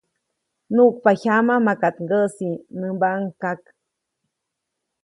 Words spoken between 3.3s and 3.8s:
kak.